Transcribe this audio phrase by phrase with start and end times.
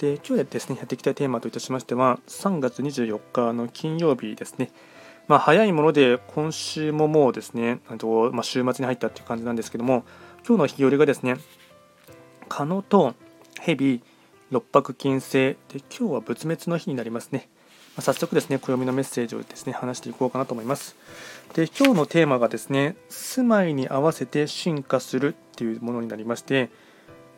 [0.00, 4.70] で今日ですねやっていきたいテーマといたしましては3月24日の金曜日ですね。
[5.28, 10.04] まあ、早いもので今週ももうですね、とまあ、週末に入ったっていう感じなんですけども
[10.48, 11.36] 今日の日和がですね
[12.48, 13.14] 蚊のと
[13.60, 14.02] 蛇
[14.50, 17.48] 六白金星で今日は仏滅の日になりますね、
[17.94, 20.96] まあ、早速ですね暦のメッセージをですね話していこうかなと思います。
[21.52, 26.70] で今日のテーマがですね住まいに合わせて進化するっていうものになりまして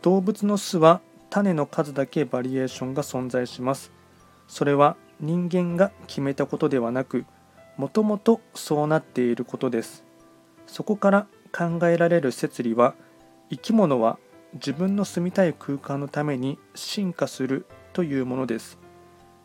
[0.01, 1.01] 動物の巣は
[1.33, 3.91] 種の数だけバリエーションが存在します。
[4.47, 7.25] それは人間が決めたことではなく、
[7.79, 10.05] もともとそうなっていることです。
[10.67, 12.95] そこから考えられる摂理は、
[13.51, 14.19] 生き物は
[14.53, 18.79] 自分の住みたい空間のために進化するというものです。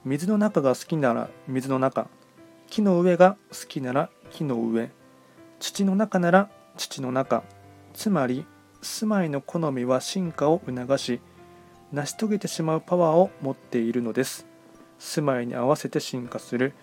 [0.04, 2.10] 水の中が好きなら水の中、
[2.68, 4.92] 木の上が好きなら木の上、
[5.62, 7.44] 土の中なら土の中、
[7.94, 8.46] つまり
[8.82, 11.22] 住まいの好みは進化を促し、
[11.92, 14.46] 成し遂げてしまうパワーを持っているのです。
[15.00, 16.74] 住まいに合わせて進化する。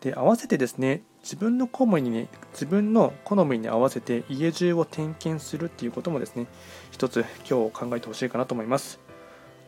[0.00, 6.46] で合わせてですね自分の好みにね自分の好みに合わせて家中を点検するっていうこともですね
[6.92, 9.00] 一つ今日考えてほしいかなと思います。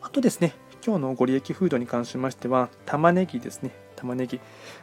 [0.01, 0.53] あとですね
[0.85, 3.71] 今日のご利益フードに関しましては玉ねぎですね。
[4.01, 4.37] 玉ねぎ、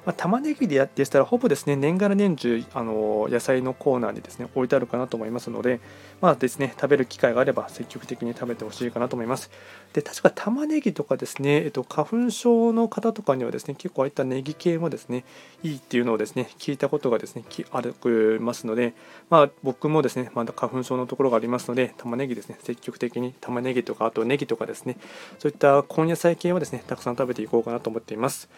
[0.07, 5.81] まあ、玉ねぎでやってしたらほぼですね年がら年中あの野菜のコーナーにですね置いてあるかなと思いますので
[6.21, 9.51] まあですね食べる機会があれば積極的に食べてほしいかなと思います。
[9.93, 15.25] で確か玉ねぎとかですね、えっと、花粉症の方とかにはですね結構ああいったネギ系もですね
[15.63, 17.93] いいっていうのをですね聞いたことがですねあり
[18.41, 18.95] ますので
[19.31, 24.99] まあ僕もですねまだ花粉症のところがありますので玉ねぎですね積極的に玉ねぎとかあとネギとかですね
[25.39, 28.49] そういった根野菜系をですねたくさん食べていこうかなと思っています。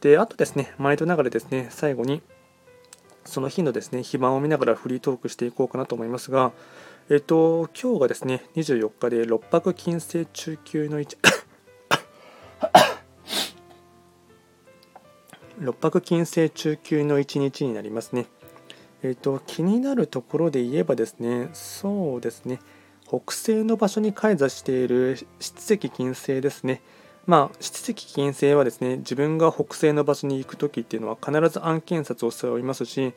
[0.00, 2.22] で、あとですね、毎度ながらですね、最後に、
[3.24, 6.52] その日のですね、非番を見ながらフリートークしていこうかなと思いますが、
[7.10, 11.16] えっと、今日がですね、24日で六白金星中級の1、
[15.60, 18.26] 六白金星中級の1日になりますね。
[19.02, 22.58] えっと、気になるところで言えばですね、そうですね、
[23.06, 26.80] 北西の場所に開座している七石金星ですね。
[27.26, 33.14] まあ、質的危険性はですね自分が北西の場所に行く時っていうのは必ず案件札を背負いますし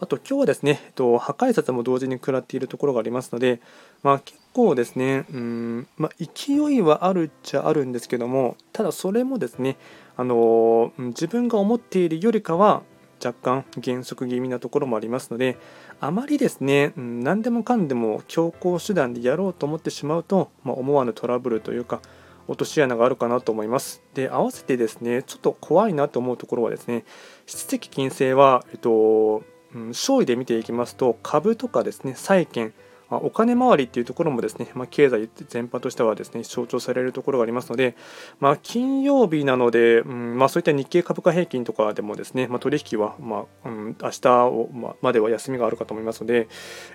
[0.00, 3.60] あと今日はですね、えっと、破壊札も同時に食らっているところがありますので、
[4.04, 9.76] まあ、結構ですね、うんまあ、勢いはあるっちゃあるんですけどもただそれもですね
[10.16, 12.82] あの自分が思っているよりかは
[13.24, 15.58] 若干減速気味なところもありますので
[16.00, 22.00] あまりですね、うん、何でもかんでも強行手段でやろうと思ってしまうと、まあ、思わぬトラブルというか
[22.48, 24.02] 落とし穴があるかなと思います。
[24.14, 27.04] で、合わせてですね、ちょっと怖いなと思うところはですね、
[27.46, 29.44] 質的金星は、えっと、
[29.74, 32.72] うん、勝利で見ていきますと、株とかですね、債券、
[33.10, 37.96] まお金回りっていうところもですね、まあ、経済全般としてはですね象徴されるところがありますので、
[38.40, 46.48] まあ、金曜日なので、うんまあ、そういった日経株価平均とかでもですね、まあ、取引は、まあうん、明日を、ままでは休みがあるかと思いますので、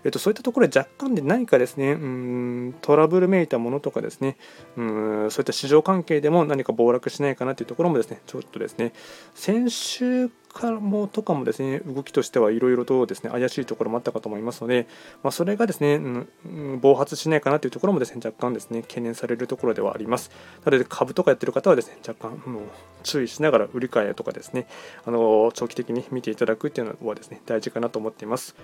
[0.04, 4.38] えっと、そういったところで若干で何かですね、うん、トラブルめいたものとかですね、
[4.78, 8.94] うん、そういった市場関係でも何か暴落しないかなというところもですねちょっとですね
[9.34, 14.88] 先週からもとかもですね動きとしてはいろいろとですね怪しいところもあったかと思いますので、
[15.24, 20.32] まあ、それがですね、うん、暴発しないかなというところもですね若干ですね懸念されるところではあります。
[20.64, 22.64] なので株とかやってる方はですね若干もう
[23.04, 24.68] 注意しながら売り買いとかですね
[25.06, 28.56] あの長期的に見ていただくっていうのはですね大事かなと思っています。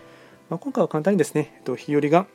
[0.50, 2.26] まあ、今回は簡単にですね、えっと、日和が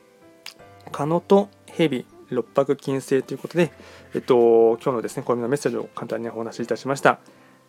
[0.93, 3.73] カノとヘビ六白金星ということで、
[4.15, 7.19] えっと、今日のですね、こういうメッセージを簡単にお話しいたしました。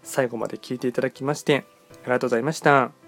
[0.03, 1.65] 最後まで聞いていただきまして、
[2.03, 3.04] ありがとうございました。